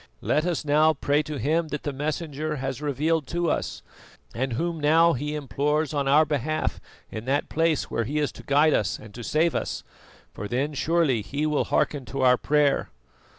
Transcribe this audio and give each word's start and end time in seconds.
Let 0.21 0.47
us 0.47 0.65
now 0.65 0.93
pray 0.93 1.21
to 1.21 1.37
Him 1.37 1.67
that 1.67 1.83
the 1.83 1.93
Messenger 1.93 2.55
has 2.55 2.81
revealed 2.81 3.27
to 3.27 3.51
us, 3.51 3.83
and 4.33 4.53
Whom 4.53 4.79
now 4.79 5.13
he 5.13 5.35
implores 5.35 5.93
on 5.93 6.07
our 6.07 6.25
behalf 6.25 6.79
in 7.11 7.25
that 7.25 7.49
place 7.49 7.91
where 7.91 8.05
he 8.05 8.17
is 8.17 8.31
to 8.31 8.43
guide 8.43 8.73
us 8.73 8.97
and 8.97 9.13
to 9.13 9.23
save 9.23 9.53
us, 9.53 9.83
for 10.33 10.47
then 10.47 10.73
surely 10.73 11.21
He 11.21 11.45
will 11.45 11.65
hearken 11.65 12.05
to 12.05 12.21
our 12.21 12.37
prayer." 12.37 12.89